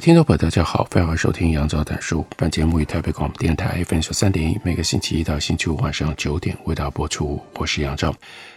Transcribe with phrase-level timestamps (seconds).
[0.00, 2.24] 听众朋友，大家好，欢迎收听杨照谈书。
[2.36, 7.42] 本节目于台北广播电台 FM 九三点一，每个星期一到星期五晚上九点为大家播出。
[7.54, 8.14] 我是杨照，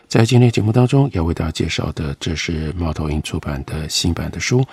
[0.08, 4.64] 在今天节目当中要为大家介绍的，这是猫头鹰出版的新版的书。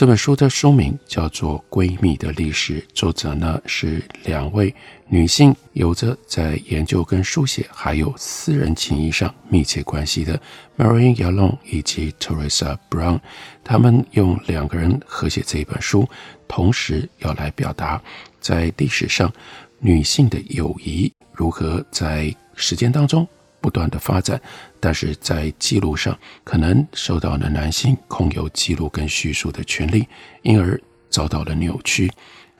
[0.00, 4.74] 这本书的书名叫做《闺蜜的历史》，作者呢是两位
[5.08, 10.40] 女性，有着在研究跟书写还有私人情谊上密切关系的
[10.78, 13.20] Marianne Yalon 以及 Teresa Brown。
[13.62, 16.08] 他们用两个人合写这一本书，
[16.48, 18.02] 同时要来表达
[18.40, 19.30] 在历史上
[19.80, 23.28] 女性的友谊如何在时间当中。
[23.60, 24.40] 不断的发展，
[24.78, 30.06] 但是在记录上可能受到了男性控有记录跟叙述的权利，
[30.42, 32.10] 因而遭到了扭曲。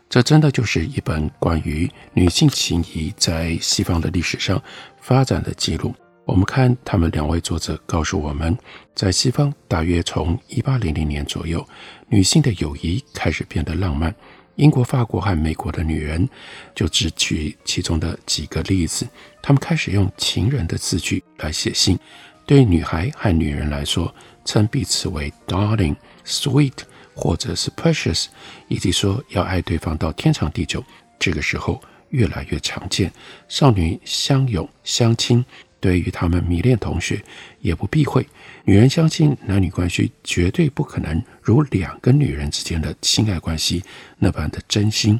[0.08, 4.60] 这真的就是一本关于女性情谊在西方的历史上
[5.00, 5.94] 发展的记录。
[6.24, 8.56] 我们看他们两位作者告诉我们，
[8.94, 11.66] 在西方大约从一八零零年左右，
[12.08, 14.14] 女性的友谊开始变得浪漫。
[14.60, 16.28] 英国、法国和美国的女人，
[16.74, 19.08] 就只举其中的几个例子。
[19.40, 21.98] 她们开始用情人的字句来写信，
[22.44, 26.74] 对女孩和女人来说，称彼此为 “darling”、“sweet”
[27.14, 28.26] 或者是 “precious”，
[28.68, 30.84] 以及说要爱对方到天长地久。
[31.18, 33.10] 这个时候越来越常见，
[33.48, 35.42] 少女相拥相亲。
[35.80, 37.22] 对于他们迷恋同学，
[37.60, 38.26] 也不避讳。
[38.64, 43.82] 女人相信男女关系绝对不可能如两个女人之间的亲爱关系
[44.18, 45.18] 那般的真心，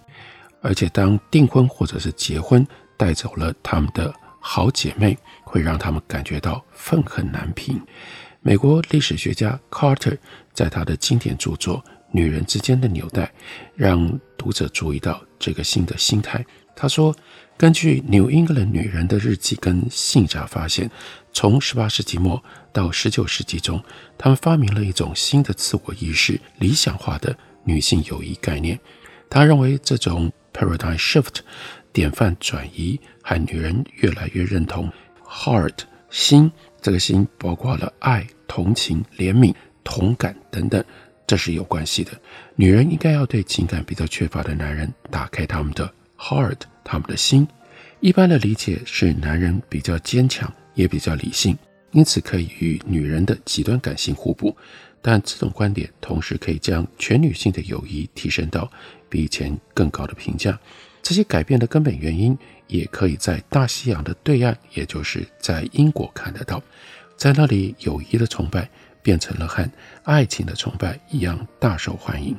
[0.60, 2.64] 而且当订婚或者是结婚
[2.96, 7.80] 带走了他们的好姐妹，会让他们感觉到愤恨难平。
[8.42, 10.16] 美国历史学家 Carter
[10.52, 11.78] 在他的经典著作
[12.10, 13.24] 《女人之间的纽带》，
[13.74, 16.44] 让读者注意到这个新的心态。
[16.74, 17.14] 他说。
[17.56, 20.90] 根据 New England 女人的日记跟信札发现，
[21.30, 22.42] 从18世纪末
[22.72, 23.84] 到19世纪中，
[24.16, 28.80] 他们发明了一种新的自我意识、理想化的女性友谊概念。
[29.28, 31.40] 他认为这种 paradigm shift
[31.92, 34.90] 典范转移和女人越来越认同
[35.28, 36.50] heart 心，
[36.80, 39.54] 这个心包括了爱、同情、怜悯、
[39.84, 40.82] 同感等等，
[41.26, 42.12] 这是有关系的。
[42.56, 46.58] 女人应该要对情感比较缺乏的男人打开他们的 heart。
[46.84, 47.46] 他们的心，
[48.00, 51.56] 一般的理解是男人比较坚强，也比较理性，
[51.92, 54.56] 因此可以与女人的极端感性互补。
[55.00, 58.70] 但这种观点同时可以将全女性的友谊提升到
[59.08, 60.58] 比以前更高的评价。
[61.02, 66.62] 这些改变的根本原因，也可以在大西洋的对岸，也就是在英国看得到。
[67.16, 68.68] 在那里，友谊的崇拜
[69.02, 69.66] 变成了和
[70.02, 72.36] 爱情的崇拜一样大受欢迎。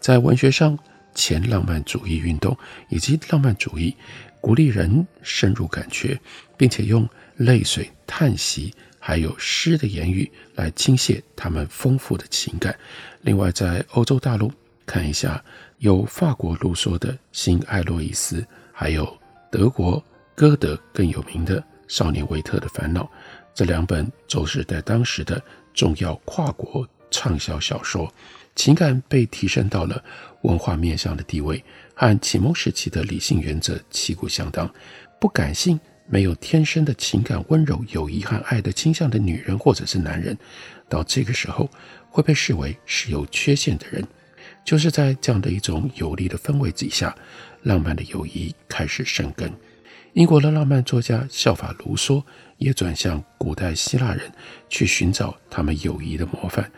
[0.00, 0.76] 在文学上，
[1.14, 2.56] 前浪漫主义运动
[2.88, 3.94] 以及浪漫主义
[4.40, 6.18] 鼓励人深入感觉，
[6.56, 12.74] 并且用泪水、叹息，还有诗的言语来倾泻他们丰富的情感。
[13.22, 14.50] 另外，在欧洲大陆
[14.86, 15.42] 看一下，
[15.78, 18.40] 有法国卢梭的《新爱洛伊斯》，
[18.72, 19.18] 还有
[19.50, 20.02] 德国
[20.34, 23.04] 歌德更有名的《少年维特的烦恼》，
[23.54, 25.42] 这两本都是在当时的
[25.74, 28.10] 重要跨国畅销小说。
[28.60, 30.04] 情感被提升到了
[30.42, 34.70] 文化面向的地位，和启蒙时期的理性原则旗鼓相当。
[35.18, 40.36] 不感性、没有天生的情感温柔、友谊和爱的倾向的女人或者是男人，
[40.90, 41.70] 到这个时候
[42.10, 44.06] 会被视为是有缺陷的人。
[44.62, 47.16] 就是在这样的一种有利的氛围之下，
[47.62, 49.50] 浪漫的友谊开始生根。
[50.12, 52.22] 英国的浪漫作家效法卢梭，
[52.58, 54.30] 也转向古代希腊人
[54.68, 56.70] 去寻找他们友谊的模范。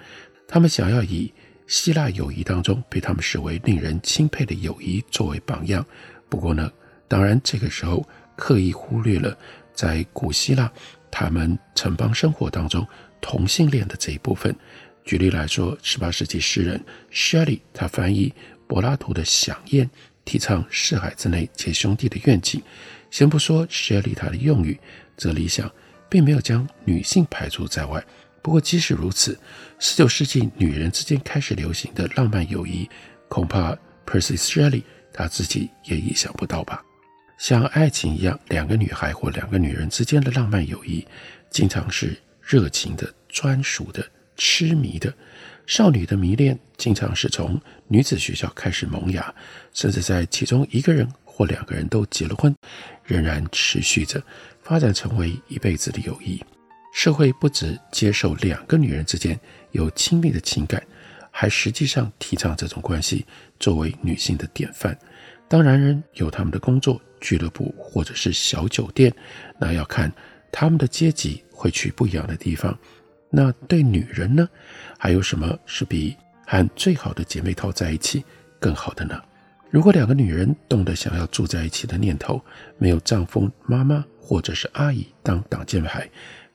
[0.46, 1.32] 他们想要以
[1.66, 5.84] 希腊友谊当中被他们视为令人钦佩的友谊作为榜样。
[6.28, 6.70] 不过呢，
[7.08, 8.06] 当然这个时候
[8.36, 9.36] 刻意忽略了
[9.74, 10.70] 在古希腊
[11.10, 12.86] 他们城邦生活当中
[13.20, 14.54] 同性恋的这一部分。
[15.04, 16.82] 举例来说，18世纪诗人
[17.12, 18.32] Shelley 他翻译
[18.66, 19.86] 柏拉图的《响宴》，
[20.24, 22.62] 提倡四海之内皆兄弟的愿景。
[23.10, 24.78] 先不说 Shelley 他的用语，
[25.16, 25.70] 这理想
[26.08, 28.02] 并没有将女性排除在外。
[28.42, 29.38] 不过，即使如此，
[29.78, 32.90] 十九世纪女人之间开始流行的浪漫友谊，
[33.28, 33.72] 恐怕
[34.04, 36.84] Percy Shelley 他自己也意想不到吧。
[37.38, 41.06] 像爱情一样，两个女孩或两个女人之间的浪漫友谊，
[41.50, 44.04] 经常是热情的、专属的、
[44.36, 45.12] 痴迷的。
[45.64, 49.32] 少女的迷恋经常是从女子学校开始萌芽，
[49.72, 52.52] 甚至在其中一个人或两个人都结了婚，
[53.04, 54.20] 仍然持续着
[54.62, 56.42] 发展成为一辈子的友谊。
[56.92, 59.38] 社会不只接受两个女人之间
[59.70, 60.80] 有亲密的情感，
[61.30, 63.26] 还实际上提倡这种关系
[63.58, 64.96] 作为女性的典范。
[65.48, 69.12] 当男人有他们的工作、俱乐部或者是小酒店，
[69.58, 70.12] 那要看
[70.52, 72.78] 他们的阶级会去不一样的地方。
[73.30, 74.46] 那对女人呢？
[74.98, 76.14] 还有什么是比
[76.46, 78.22] 和最好的姐妹淘在一起
[78.60, 79.20] 更好的呢？
[79.70, 82.42] 如果两个女人动了想要住在一起的念头，
[82.76, 86.06] 没有丈夫、妈妈或者是阿姨当挡箭牌，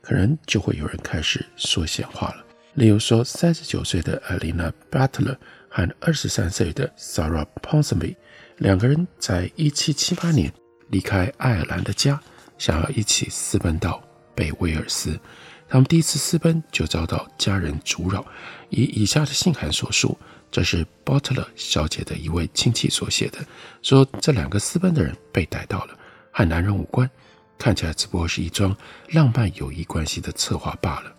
[0.07, 2.45] 可能就会有人开始说闲话了。
[2.75, 5.35] 例如说，三十九岁的 Alina Butler
[5.67, 8.15] 和二十三岁的 Sarah Ponsonby
[8.55, 10.49] 两个人在一七七八年
[10.89, 12.17] 离开爱尔兰的家，
[12.57, 14.01] 想要一起私奔到
[14.33, 15.19] 北威尔斯。
[15.67, 18.25] 他们第一次私奔就遭到家人阻扰，
[18.69, 20.17] 以以下的信函所述，
[20.49, 23.39] 这是 Butler 小姐的一位亲戚所写的，
[23.81, 25.97] 说这两个私奔的人被逮到了，
[26.31, 27.09] 和男人无关，
[27.57, 28.75] 看起来只不过是一桩
[29.09, 31.13] 浪漫友谊关系的策划罢了。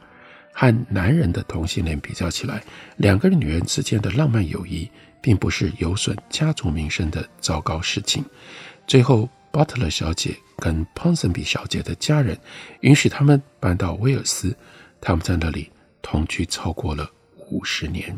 [0.53, 2.63] 和男人的同性恋比较起来，
[2.97, 4.91] 两个女人之间的浪漫友谊
[5.21, 8.25] 并不是有损家族名声的糟糕事情。
[8.87, 9.29] 最后。
[9.51, 12.39] 巴特勒小姐跟庞森比小姐的家人
[12.81, 14.55] 允许他们搬到威尔斯，
[15.01, 17.11] 他们在那里同居超过了
[17.51, 18.17] 五十年。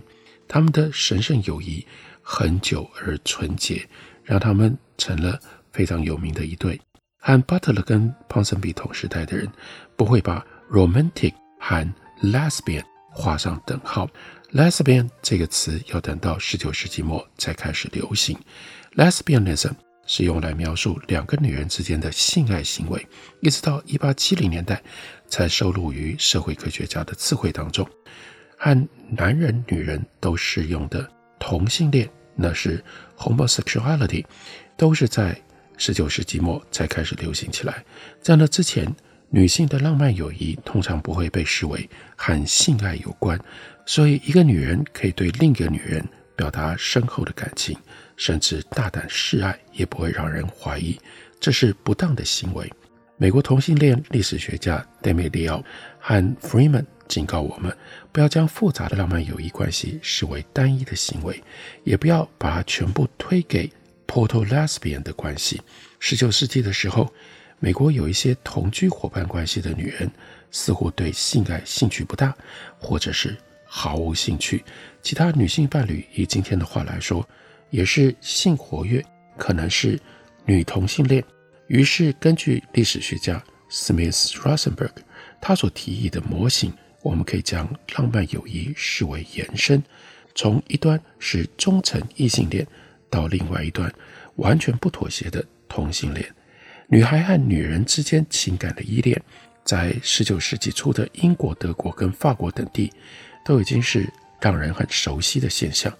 [0.48, 1.86] 他们的神圣友谊
[2.20, 3.88] 很久而纯洁，
[4.24, 5.38] 让他们成了
[5.70, 6.78] 非常有名的一对。
[7.20, 9.46] 和巴特勒跟庞森比同时代的人
[9.94, 11.86] 不会把 romantic 和
[12.22, 14.08] lesbian 画上等号。
[14.52, 18.36] lesbian 这个词要等到十九世纪末才开始流行。
[18.96, 19.72] lesbianism
[20.06, 23.06] 是用来描述两个女人之间的性爱行为，
[23.40, 24.82] 一直到一八七零年代
[25.28, 27.88] 才收录于社会科学家的词汇当中。
[28.56, 31.08] 和男人、女人都适用的
[31.38, 32.82] 同性恋，那是
[33.16, 34.24] homosexuality，
[34.76, 35.40] 都是在
[35.80, 37.82] 十九世纪末才开始流行起来。
[38.20, 38.94] 在那之前，
[39.30, 43.40] 女性的浪漫友谊通常不会被视为和性爱有关，
[43.86, 46.06] 所以一个女人可以对另一个女人
[46.36, 47.74] 表达深厚的感情。
[48.14, 50.94] 甚至大胆示爱也不会让人怀疑
[51.40, 52.70] 这是不当的行为。
[53.16, 55.64] 美国同性恋历史学家 d e m i l i o
[55.98, 57.74] 和 Freeman 警告我们，
[58.12, 61.42] 不要将复杂的浪漫友谊关系视为单一的行为，
[61.82, 63.70] 也不要把它全部推给
[64.10, 65.62] Proto-Lesbian 的关系。
[66.00, 67.12] 十九世纪的时候，
[67.60, 70.10] 美国有一些同居伙伴关系的女人，
[70.50, 72.36] 似乎对性爱兴趣不大，
[72.76, 74.64] 或者是毫无兴趣。
[75.00, 77.24] 其他女性伴侣，以今天的话来说，
[77.70, 79.00] 也是性活跃，
[79.38, 79.96] 可能是
[80.44, 81.22] 女同性恋。
[81.68, 83.40] 于是，根据历史学家
[83.70, 84.90] Smith Rosenberg
[85.40, 86.72] 他所提议的模型，
[87.02, 87.64] 我们可以将
[87.94, 89.80] 浪漫友谊视为延伸，
[90.34, 92.66] 从一端是忠诚异性恋，
[93.10, 93.92] 到另外一段
[94.36, 96.24] 完全不妥协的同性恋。
[96.86, 99.20] 女孩和女人之间情感的依恋，
[99.64, 102.92] 在十九世纪初的英国、德国跟法国等地，
[103.44, 104.08] 都已经是
[104.40, 105.92] 让人很熟悉的现象。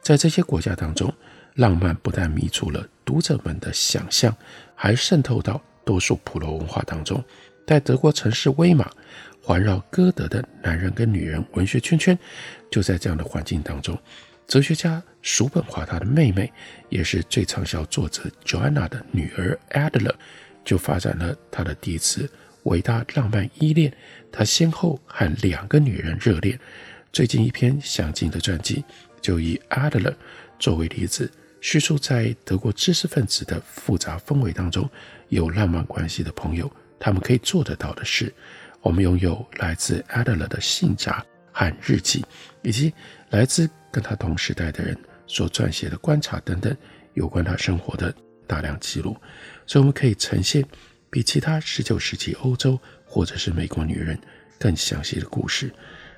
[0.00, 1.12] 在这些国家当中，
[1.54, 4.34] 浪漫不但迷住了读者们的想象，
[4.74, 7.22] 还渗透到多数普罗文化当中。
[7.64, 8.90] 在德国城市威玛，
[9.40, 12.18] 环绕歌德的男人跟女人文学圈圈，
[12.68, 13.96] 就在这样的环境当中。
[14.46, 16.52] 哲学家叔本华他的妹妹，
[16.88, 20.14] 也是最畅销作者 Joanna 的女儿 Adela，
[20.64, 22.30] 就发展了他的第一次
[22.64, 23.92] 伟大浪漫依恋。
[24.30, 26.58] 他先后和两个女人热恋。
[27.12, 28.84] 最近一篇详尽的传记。
[29.22, 30.12] 就以 Adler
[30.58, 31.30] 作为例子，
[31.60, 34.90] 叙述在德国知识分子的复杂氛围当中，
[35.28, 36.68] 有浪漫关系的朋友，
[36.98, 38.34] 他们可以做得到的事。
[38.80, 42.24] 我们拥有来自 Adler 的信札和日记，
[42.62, 42.92] 以及
[43.30, 44.96] 来自跟他同时代的人
[45.26, 46.74] 所撰写的观察等等
[47.14, 48.12] 有关他生活的
[48.46, 49.16] 大量记录。
[49.66, 50.64] 所以我们可以呈现
[51.10, 54.18] 比其他19世纪欧洲或者是美国女人
[54.58, 55.72] 更详细的故事。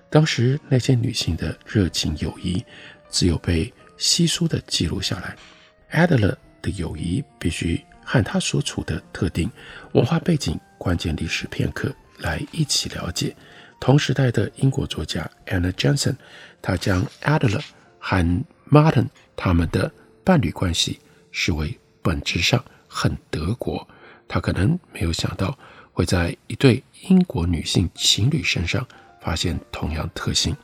[0.09, 2.64] 当时那些女性的热情友谊。
[3.14, 5.37] 只有被稀疏的记录下来。
[5.93, 9.49] Adler 的友谊必须和他所处的特定
[9.93, 13.35] 文化背景、关键历史片刻来一起了解。
[13.81, 16.16] 同时代的英国作家 Anna Johnson，
[16.64, 17.62] 他将 Adler
[17.99, 19.92] 和 Martin 他们的
[20.25, 20.99] 伴侣关系
[21.30, 23.87] 视为本质上很德国。
[24.26, 25.56] 他可能没有想到
[25.92, 28.87] 会在一对英国女性情侣身上
[29.21, 30.56] 发现同样特性。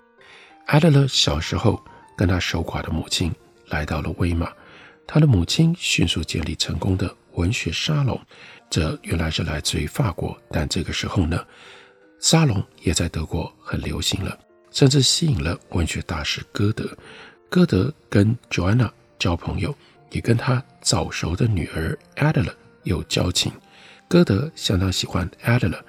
[0.66, 1.80] Adler 小时候。
[2.16, 3.34] 跟他守寡的母亲
[3.68, 4.52] 来到了威玛，
[5.06, 8.20] 他的母亲迅速建立成功的文学沙龙。
[8.68, 11.42] 这原来是来自于法国，但这个时候呢，
[12.20, 14.38] 沙龙也在德国很流行了。
[14.70, 16.88] 甚至吸引了文学大师歌德。
[17.48, 19.74] 歌德跟 Joanna 交朋友，
[20.10, 23.52] 也跟他早熟的女儿 Adela 有交情。
[24.08, 25.80] 歌德相当喜欢 Adela，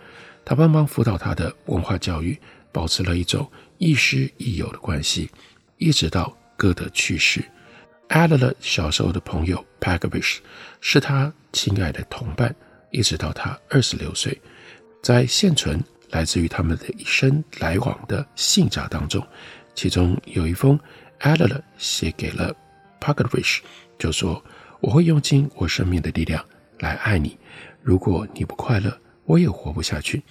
[0.44, 2.40] 他帮忙辅导他的文化教育，
[2.72, 5.30] 保持了一种亦师亦友的关系，
[5.78, 7.44] 一直到歌德去世。
[8.10, 10.40] Adela 小时候的朋友 Pagavich
[10.82, 12.54] 是他亲爱的同伴，
[12.92, 14.42] 一直到他二十六岁，
[15.02, 19.25] 在现存来自于他们的一生来往的信札当中，
[19.74, 20.80] 其中有一封
[21.22, 22.56] Adela 写给了
[23.00, 23.60] Pagavich，
[23.98, 24.44] 就说
[24.82, 26.44] ：“我会用尽我生命的力量
[26.80, 27.38] 来爱你。”
[27.82, 30.22] 如果你不快乐，我也活不下去，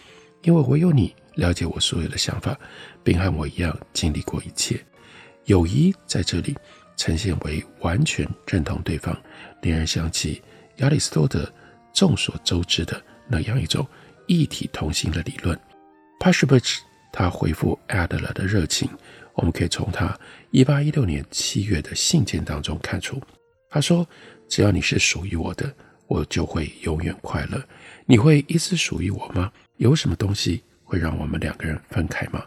[0.42, 2.56] 因为唯有你了解我所有的想法，
[3.02, 4.80] 并和我一样经历过一切。
[5.46, 6.54] 友谊在这里
[6.96, 9.16] 呈现为完全认同对方，
[9.62, 10.40] 令人想起
[10.76, 11.50] 亚里士多德
[11.92, 13.84] 众所周知的那样一种
[14.26, 15.58] 异体同心的理论。
[16.20, 18.88] Pashibich 他回复 Adler 的热情，
[19.34, 20.16] 我们可以从他
[20.50, 23.20] 一八一六年七月的信件当中看出。
[23.70, 24.06] 他说
[24.46, 25.74] ：“只要你是属于我的。”
[26.06, 27.62] 我就会永远快乐。
[28.04, 29.52] 你会一直属于我吗？
[29.76, 32.44] 有什么东西会让我们两个人分开吗？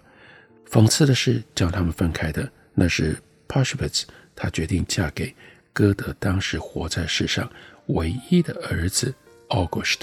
[0.69, 4.03] 讽刺的是，将他们分开的那是 Pashbitz，
[4.35, 5.33] 她决定嫁给
[5.71, 7.49] 歌德当时活在世上
[7.85, 9.15] 唯一的儿子
[9.47, 10.01] August。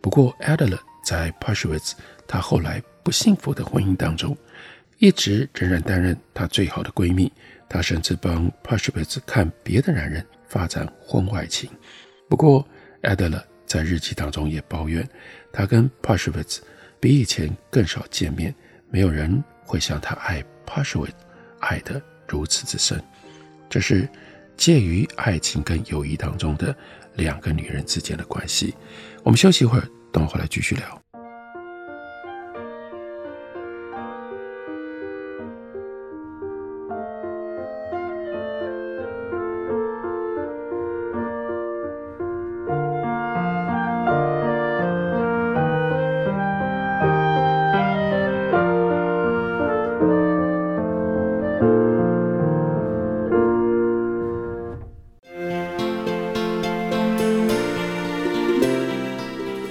[0.00, 1.92] 不过 Adler 在 Pashbitz
[2.30, 4.36] 她后来不幸福的婚姻当中，
[4.98, 7.30] 一直仍然担任她最好的闺蜜。
[7.68, 11.68] 她甚至帮 Pashbitz 看别的男人发展婚外情。
[12.28, 12.64] 不过
[13.02, 15.04] ，Adela 在日记当中也抱怨，
[15.52, 16.60] 她跟 Pashwitz
[17.00, 18.54] 比以前更少见面，
[18.90, 21.10] 没有人会像她爱 Pashwitz
[21.58, 23.02] 爱得如此之深。
[23.68, 24.08] 这是
[24.56, 26.76] 介于爱情跟友谊当中的
[27.14, 28.72] 两个女人之间的关系。
[29.24, 31.09] 我们休息一会儿，等会儿回来继续聊。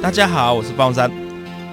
[0.10, 1.08] 大家好，我是方山。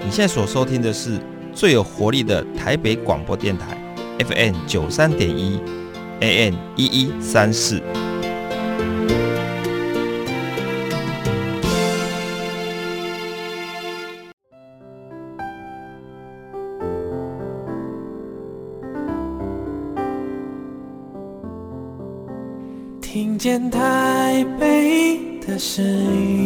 [0.04, 1.18] 你现在所收听的是
[1.54, 3.74] 最有活力的台北广播电台
[4.18, 5.58] ，FM 九三点一
[6.20, 7.82] ，AM 一一三四。
[23.00, 26.45] 听见台北的声音。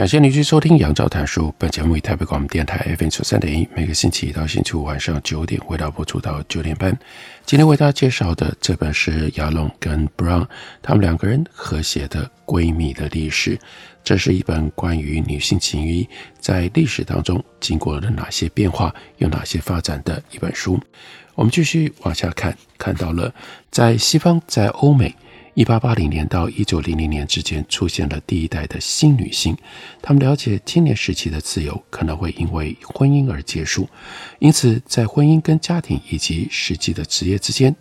[0.00, 1.54] 感谢您继续收听杨照谈书。
[1.58, 6.98] 本节目以台北广播电台 FM 九三点一，每个星期一到星期五晚上九点，为大家播出到九点半。
[7.44, 10.46] 今天为大家介绍的这本是亚龙跟 Brown
[10.80, 13.54] 他们两个人合写的《闺蜜的历史》。
[14.02, 20.80] 这是一本关于女性情谊在历史当中经过了哪些变化，有哪些发展的一本书。
[21.34, 23.30] 我们继续往下看，看到了
[23.70, 25.14] 在西方，在欧美。
[25.60, 29.54] 一八八零年到一九零零年之间，出现了第一代的新女性。
[30.00, 33.86] 她们了解青年时期的自由可能会因为婚姻而结束，
[34.38, 37.76] 因此在婚姻跟家庭以及实际的职业之间，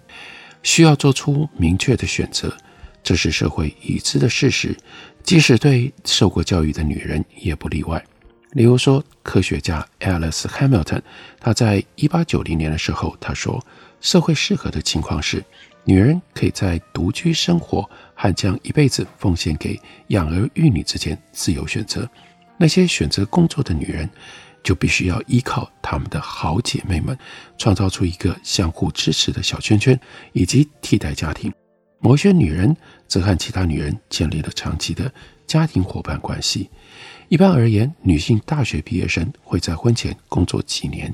[0.61, 2.53] 需要做出明确的选择。
[3.01, 4.75] 这是社会已知的事实，
[5.23, 8.05] 即使对受过教育的女人也不例外。
[8.51, 11.01] 例如说，科学家 Alice Hamilton，
[11.39, 13.65] 她在一八九零年的时候，她说，
[14.01, 15.41] 社会适合的情况是。
[15.89, 19.75] 女人可以在独居生活和将一辈子奉献给
[20.09, 22.07] 养儿育女之间自由选择。
[22.57, 24.07] 那些选择工作的女人，
[24.63, 27.17] 就必须要依靠她们的好姐妹们，
[27.57, 29.99] 创造出一个相互支持的小圈圈，
[30.31, 31.51] 以及替代家庭。
[31.97, 32.77] 某些女人
[33.07, 35.11] 则和其他女人建立了长期的
[35.47, 36.69] 家庭伙伴关系。
[37.29, 41.13] 一般而言，女性大学毕业生会在婚前工作几年。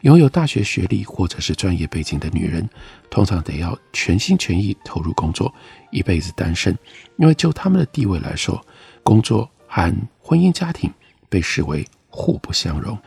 [0.00, 2.68] 拥有大学学历或者是专业背景的女人，
[3.08, 5.54] 通常得要全心全意投入工作，
[5.92, 6.76] 一辈子单身。
[7.16, 8.60] 因为就她们的地位来说，
[9.04, 10.92] 工作和婚姻家庭
[11.28, 12.98] 被视为互不相容。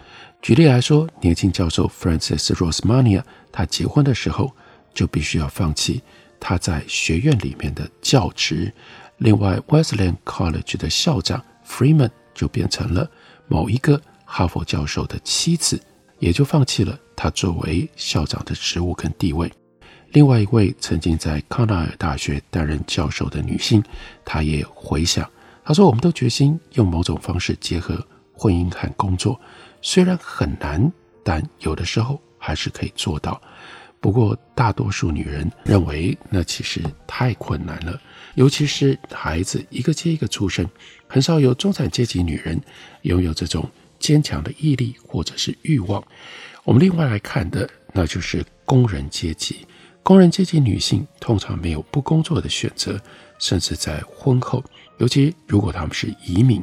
[0.42, 3.22] 举例来说，年轻教授 Francis Rosmania，
[3.52, 4.50] 他结婚的时候
[4.94, 6.02] 就必须要放弃
[6.40, 8.72] 他在学院里面的教职。
[9.18, 13.10] 另外，Wesleyan College 的校长 Freeman 就变成了
[13.48, 15.82] 某一个哈佛教授的妻子，
[16.20, 19.52] 也就放弃了他作为校长的职务跟地位。
[20.12, 23.84] 另外一位曾经在康奈尔大学担任教授的女性，
[24.24, 25.30] 她也回想，
[25.64, 29.40] 她说：“我们都决心用某种方式结合婚姻和工作，
[29.82, 30.92] 虽然很难，
[31.24, 33.42] 但有的时候还是可以做到。
[34.00, 38.00] 不过，大多数女人认为那其实太困难了，
[38.36, 40.68] 尤其是孩子一个接一个出生，
[41.08, 42.60] 很少有中产阶级女人
[43.02, 43.68] 拥有这种
[44.00, 46.04] 坚强的毅力或者是欲望。
[46.64, 49.66] 我们另外来看的，那就是工人阶级。”
[50.04, 53.02] 工人阶级女性通常没有不工作的选择，
[53.40, 54.64] 甚至在婚后，
[55.00, 56.62] 尤其如果她们是移民，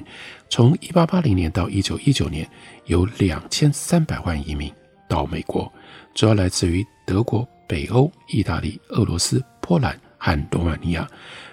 [0.49, 2.49] 从一八八零年到一九一九年，
[2.87, 4.73] 有两千三百万移民
[5.09, 5.73] 到美国，
[6.15, 11.09] 主要来自于德国、北欧、意大利、俄罗斯、波兰和罗马尼亚，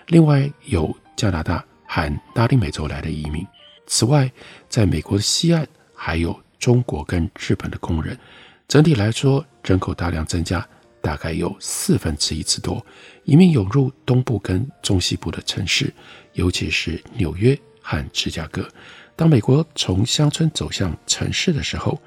[0.07, 3.45] 另外有加拿大和拉丁美洲来的移民。
[3.87, 4.31] 此外，
[4.67, 8.17] 在美国的西岸还有中国跟日本的工人。
[8.67, 10.67] 整体来说，人口大量增加。
[11.01, 12.85] 大概有四分之一之多
[13.23, 15.93] 移民涌入东部跟中西部的城市，
[16.33, 18.67] 尤其是纽约和芝加哥。
[19.15, 21.97] 当美国从乡村走向城市的时候，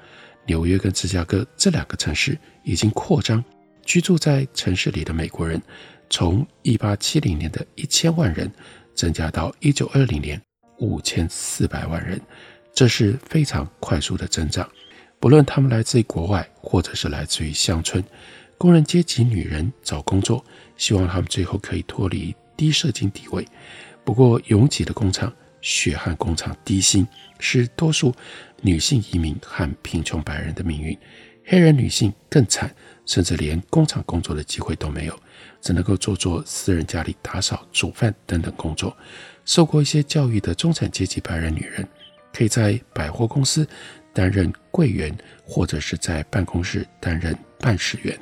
[0.45, 3.43] 纽约跟芝加哥这两个城市已经扩张。
[3.85, 5.61] 居住在城市里的美国人，
[6.09, 8.49] 从一八七零年的一千万人
[8.95, 10.41] 增加到一九二零年
[10.77, 12.19] 五千四百万人，
[12.73, 14.69] 这是非常快速的增长。
[15.19, 18.03] 不论他们来自于国外，或者是来自于乡村。
[18.57, 20.43] 工人阶级女人找工作，
[20.77, 23.45] 希望他们最后可以脱离低社经地位。
[24.05, 27.07] 不过，拥挤的工厂、血汗工厂、低薪，
[27.39, 28.13] 是多数
[28.61, 30.95] 女性移民和贫穷白人的命运。
[31.45, 32.73] 黑人女性更惨，
[33.05, 35.19] 甚至连工厂工作的机会都没有，
[35.61, 38.95] 只能够做做私人家里打扫、煮饭等等工作。
[39.45, 41.87] 受过一些教育的中产阶级白人女人，
[42.33, 43.67] 可以在百货公司
[44.13, 45.13] 担任柜员，
[45.45, 48.17] 或者是在办公室担任办事员。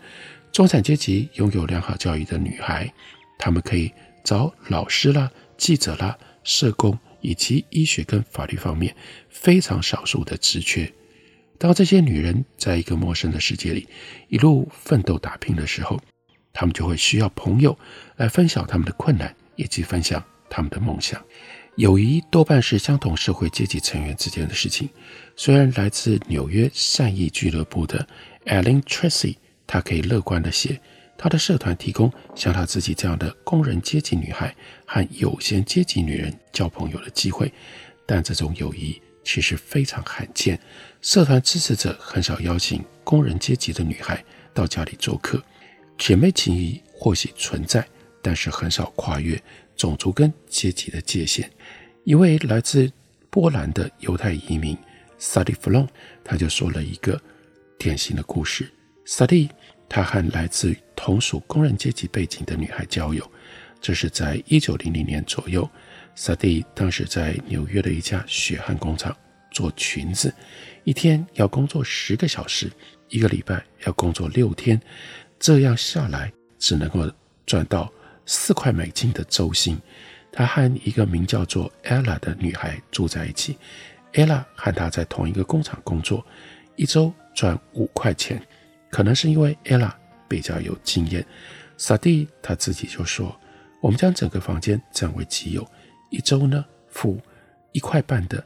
[0.52, 2.92] 中产阶级拥有良好教育的女孩，
[3.38, 3.92] 她们可以
[4.24, 8.96] 找老师啦、记者啦、社工以及医学跟法律方面
[9.30, 10.92] 非常少数的职缺。
[11.58, 13.88] 当这些女人在一个陌生的世界里
[14.30, 16.00] 一路奋斗打拼的时候，
[16.52, 17.78] 她们就会需要朋友
[18.18, 21.24] 来分享她们的困难，以及分享她们的梦想。
[21.78, 24.90] 友谊多半是相同社会阶级成员之间的事情。
[25.36, 28.08] 虽然来自纽约善意俱乐部的
[28.46, 29.36] Ellen Tracy。
[29.68, 30.82] 她可以乐观地写，
[31.22, 34.56] 他的社团提供像他自己这样的工人阶级女孩
[34.88, 37.54] 和有闲阶级女人交朋友的机会，
[38.08, 40.60] 但这种友谊其实非常罕见。
[41.00, 45.40] 社团支持者很少邀请工人阶级的女孩到家里做客，
[45.96, 47.88] 姐妹情谊或许存在，
[48.24, 49.40] 但是很少跨越
[49.76, 51.48] 种族跟阶级的界限。
[52.04, 52.92] 一位来自
[53.30, 54.76] 波兰的犹太移民
[55.20, 55.88] Sadi Flon，
[56.24, 57.22] 他就说了一个
[57.78, 58.72] 典型的故事。
[59.06, 59.50] Sadi
[59.94, 63.30] 他和来自同属工人阶级背景的女孩交友，
[63.82, 65.70] 这是在一九零零年左右。
[66.16, 69.14] Sadi 当时在纽约的一家血汗工厂
[69.52, 70.34] 做裙子，
[70.86, 72.72] 一天要工作十个小时，
[73.10, 74.82] 一个礼拜要工作六天，
[75.38, 77.12] 这样下来只能够
[77.46, 77.92] 赚到
[78.26, 79.78] 四块美金的周薪。
[80.32, 83.58] 他和一个名叫做 Ella 的女孩住在一起
[84.14, 86.26] ，Ella 和他在同一个工厂工作，
[86.78, 88.42] 一周赚五块钱。
[88.92, 89.92] 可能是因为 Ella
[90.28, 91.26] 比较有经验，
[91.78, 93.36] 萨蒂他自己就说
[93.82, 95.66] ：“我们将整个房间占为己有，
[96.10, 97.20] 一周呢付
[97.72, 98.44] 一块半的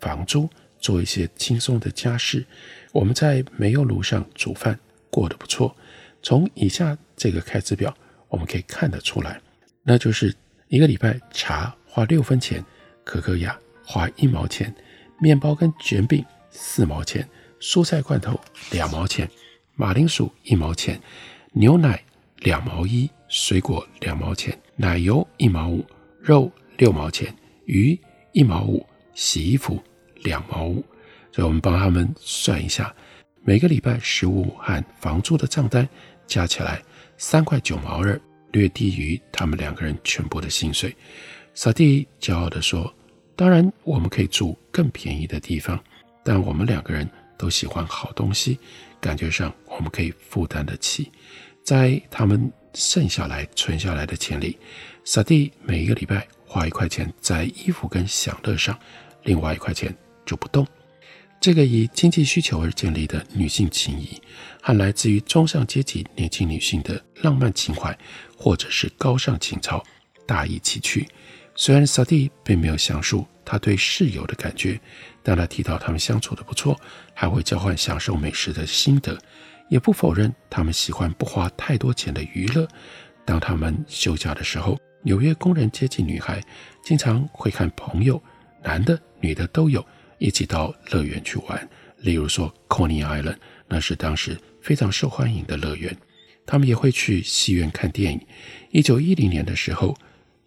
[0.00, 2.46] 房租，做一些轻松的家事。
[2.92, 4.78] 我们在煤油炉上煮饭，
[5.10, 5.76] 过得不错。
[6.22, 7.92] 从以下这个开支表，
[8.28, 9.40] 我们可以看得出来，
[9.82, 10.34] 那就是
[10.68, 12.64] 一个礼拜茶花六分钱，
[13.04, 14.72] 可可亚花一毛钱，
[15.20, 17.28] 面包跟卷饼四毛钱，
[17.60, 19.28] 蔬菜罐头两毛钱。”
[19.80, 21.00] 马铃薯一毛钱，
[21.52, 22.02] 牛奶
[22.38, 25.86] 两毛一，水果两毛钱，奶油一毛五，
[26.20, 27.32] 肉六毛钱，
[27.66, 27.96] 鱼
[28.32, 29.80] 一毛五，洗衣服
[30.24, 30.84] 两毛五。
[31.30, 32.92] 所以我们帮他们算一下，
[33.44, 35.88] 每个礼拜食物和房租的账单
[36.26, 36.82] 加起来
[37.16, 40.92] 三块九毛二，略低于他们两个人全部的薪水。
[41.54, 42.92] 萨蒂骄傲地说
[43.36, 45.78] ：“当然，我们可以住更便宜的地方，
[46.24, 48.58] 但我们两个人都喜欢好东西。”
[49.00, 51.10] 感觉上我们可以负担得起，
[51.62, 54.58] 在他们剩下来存下来的钱里，
[55.04, 58.78] 萨蒂每一个礼拜花一块钱在衣服跟享乐上，
[59.22, 60.66] 另外一块钱就不动，
[61.40, 64.20] 这个以经济需求而建立的女性情谊，
[64.60, 67.96] 和来自于中上阶级年轻女性的浪漫情怀，
[68.36, 69.82] 或者是高尚情操，
[70.26, 71.06] 大异其趣。
[71.54, 74.78] 虽然萨蒂并没有详述他对室友的感觉，
[75.22, 76.78] 但他提到他们相处的不错，
[77.14, 79.18] 还会交换享受美食的心得，
[79.70, 82.68] 也不否认他们喜欢不花太多钱的娱乐。
[83.24, 86.44] 当他们休假的时候，纽约工人阶级女孩
[86.84, 88.22] 经常会看朋友，
[88.62, 89.82] 男的、女的都有。
[90.18, 93.36] 一起到乐园去玩，例如说 Coney Island，
[93.68, 95.96] 那是当时非常受欢迎的乐园。
[96.44, 98.20] 他们也会去戏院看电影。
[98.72, 99.96] 一九一零年的时候，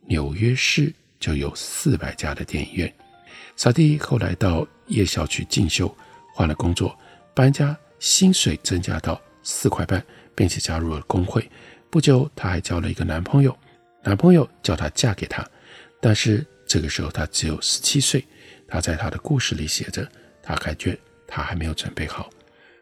[0.08, 2.94] 纽约市就有四百家的电影院。
[3.56, 5.96] 萨蒂后来到夜校去进修，
[6.34, 6.98] 换了工作，
[7.34, 10.04] 搬家，薪水增加到四块半，
[10.36, 11.50] 并且加入了工会。
[11.90, 13.56] 不久，她还交了一个男朋友，
[14.04, 15.48] 男朋友叫她嫁给他，
[16.02, 18.26] 但是这个时候她只有十七岁。
[18.68, 20.10] 她在她的故事里写着，
[20.42, 22.30] 她感觉她还没有准备好。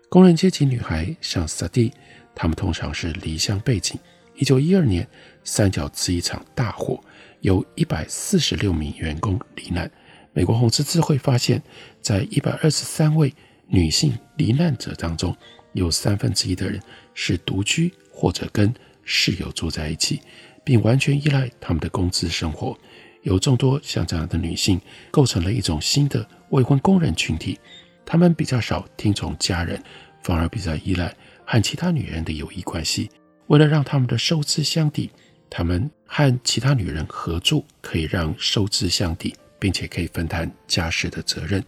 [0.08, 1.91] 工人阶级女孩像萨蒂，
[2.34, 3.99] 她们通常是离乡背井。
[4.36, 5.06] 一九一二年，
[5.43, 7.04] 三角瓷一场大火，
[7.41, 9.89] 有一百四十六名员工罹难。
[10.34, 11.62] 美国红十字会发现，
[12.02, 13.34] 在一百二十三位
[13.67, 15.36] 女性罹难者当中，
[15.73, 16.82] 有三分之一的人
[17.13, 18.73] 是独居或者跟
[19.04, 20.21] 室友住在一起，
[20.63, 22.78] 并完全依赖他们的工资生活。
[23.23, 24.80] 有众多像这样的女性，
[25.12, 27.60] 构成了一种新的未婚工人群体。
[28.06, 29.82] 她们比较少听从家人，
[30.23, 33.10] 反而比较依赖和其他女人的友谊关系。
[33.47, 35.10] 为了让他们的收支相抵，
[35.49, 41.63] 他们和其他女人合住，可以让收支相抵，并且可以分担家事的责任。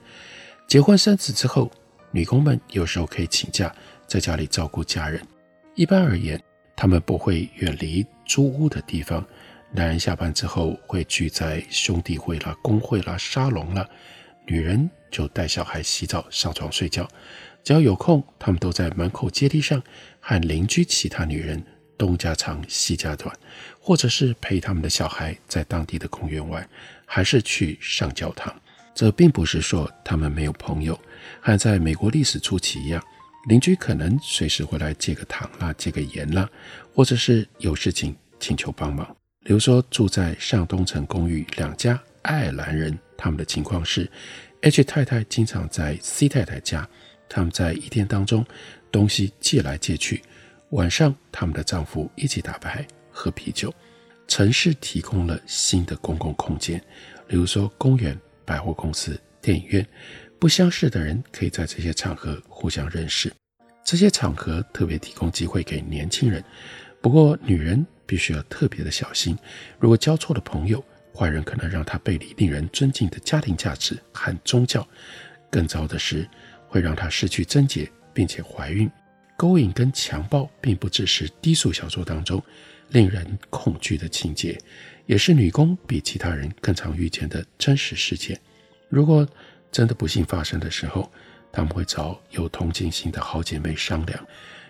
[0.68, 1.72] 结婚生子之后，
[2.12, 3.74] 女工们有时候可以请假，
[4.08, 5.22] 在家里照顾家人。
[5.76, 6.42] 一般而言，
[6.76, 9.26] 她们不会远离租屋的地方。
[9.74, 13.88] 男人下班之后会聚在兄弟会啦、工会啦、沙龙啦，
[14.46, 17.08] 女人就带小孩、洗澡、上床睡觉。
[17.64, 19.82] 只要有空，他们都在门口阶梯上
[20.20, 21.64] 和邻居其他女人
[22.02, 23.32] 东家长西家短，
[23.80, 26.68] 或者是陪他们的小孩在当地的公园玩，
[27.06, 28.52] 还是去上教堂。
[28.96, 31.00] 这并不是说他们没有朋友，
[31.40, 33.00] 和在美国历史初期一样，
[33.48, 36.50] 邻居可能随时会来借个糖啦、借个盐啦，
[36.92, 39.06] 或者是有事情请求帮忙。
[39.46, 44.10] 比如说，住在上东城公寓两家爱尔兰人，他们的情况是
[44.62, 46.90] ，H 太太经常在 C 太太家，
[47.30, 48.44] 他们在一天当中
[48.92, 50.24] 东西借来借去，
[50.72, 53.74] 晚上他们的丈夫一起打牌喝啤酒。
[54.28, 56.82] 城市提供了新的公共空间，
[57.28, 59.86] 比如说公园、百货公司、电影院，
[60.40, 63.32] 不相识的人可以在这些场合互相认识。
[63.84, 66.44] 这些场合特别提供机会给年轻人，
[67.02, 67.86] 不过女人。
[68.04, 69.38] 必须要特别的小心，
[69.80, 70.84] 如果交错了朋友，
[71.16, 74.86] 坏人可能让她背离令人尊敬的家庭价值和宗教。
[75.50, 76.28] 更糟的是，
[76.68, 78.92] 会让她失去贞洁，并且怀孕。
[79.42, 82.40] 勾引跟强暴并不只是低俗小说当中
[82.90, 84.56] 令人恐惧的情节，
[85.08, 88.40] 也是女工比其他人更常遇见的真实事件。
[88.88, 89.28] 如果
[89.72, 91.12] 真的不幸发生的时候，
[91.52, 94.24] 他们会找有同情心的好姐妹商量，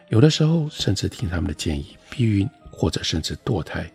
[0.08, 2.50] 有的时候甚至听他们的建议避孕。
[2.74, 3.86] 或者甚至堕胎，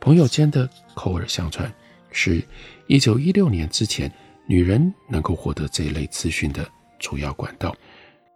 [0.00, 1.70] 朋友间的口耳相传，
[2.12, 2.40] 是
[2.86, 4.10] 一九一六年之前，
[4.46, 6.66] 女人能够获得这一类资讯的
[7.00, 7.76] 主要管道。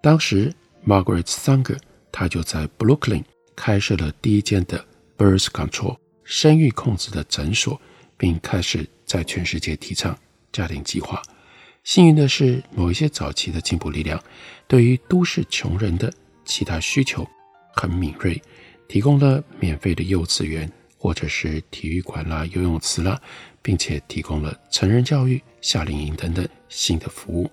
[0.02, 0.52] 当时
[0.86, 1.78] ，Margaret Sanger，
[2.10, 4.84] 她就在 Brooklyn 开设了第一间的
[5.18, 7.80] Birth Control 生育控制的诊所，
[8.16, 10.18] 并开始在全世界提倡
[10.52, 11.20] 家庭计划。
[11.84, 14.22] 幸运的是，某一些早期的进步力量，
[14.66, 16.12] 对于都市穷人的
[16.44, 17.26] 其他需求
[17.74, 18.40] 很敏锐。
[18.88, 23.20] 提供了免费的幼稚园，或者是体育馆啦、游泳池啦，
[23.60, 27.50] 并且提供了成人教育、夏令营等等新的服务。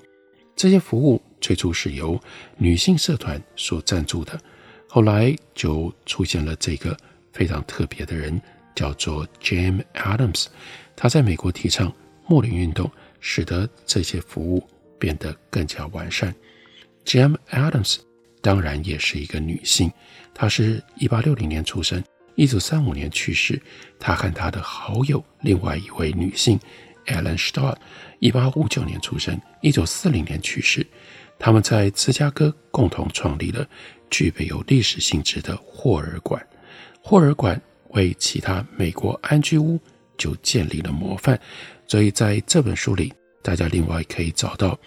[0.55, 2.17] 这些服务最初是由
[2.57, 4.39] 女性社团所赞助的，
[4.87, 6.97] 后来就出现了这个
[7.33, 8.41] 非常特别的人，
[8.73, 10.45] 叫做 Jane Addams。
[10.95, 11.93] 他在美国提倡
[12.27, 14.65] 睦邻运动，使得这些服务
[14.97, 16.33] 变得更加完善。
[17.03, 17.97] jam Adams
[18.41, 19.91] 当然也是一个女性。
[20.33, 22.01] 她是一八六零年出生，
[22.35, 23.61] 一九三五年去世。
[23.99, 26.57] 她和她的好友另外一位女性
[27.07, 27.75] Ellen Stott，
[28.19, 30.87] 一八五九年出生，一九四零年去世。
[31.43, 33.67] 他们在芝加哥共同创立了
[34.09, 36.41] 具备有历史性质的霍尔馆。
[37.01, 39.77] 霍尔馆为其他美国安居屋
[40.17, 41.37] 就建立了模范。
[41.85, 44.79] 所以在这本书里，大家另外可以找到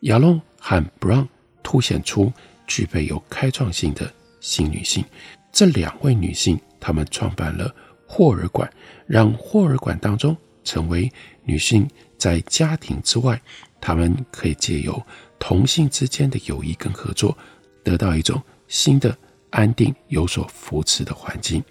[0.00, 1.26] 亚龙和 Brown
[1.62, 2.30] 凸显出
[2.66, 4.12] 具备有开创性的。
[4.38, 5.02] 新女性，
[5.50, 7.74] 这两位女性，她们创办了
[8.06, 8.70] 霍尔馆，
[9.06, 11.10] 让霍尔馆当中成为
[11.42, 13.40] 女性在家庭之外，
[13.80, 15.02] 她们可以借由
[15.38, 17.36] 同性之间的友谊跟合作
[17.82, 19.16] 得到一种新的
[19.50, 21.62] 安定、有所扶持的环境。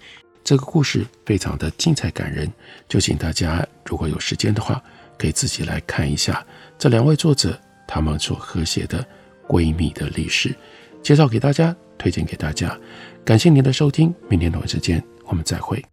[0.43, 2.51] 这个故事非常的精彩感人，
[2.87, 4.81] 就请大家如果有时间的话，
[5.17, 6.45] 可以自己来看一下
[6.77, 9.05] 这两位作者他们所合写的
[9.47, 10.55] 闺蜜的历史，
[11.01, 12.77] 介绍给大家，推荐给大家。
[13.23, 15.83] 感谢您的收听，明天同一时间我们再会。